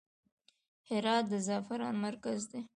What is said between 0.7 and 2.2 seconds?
هرات د زعفرانو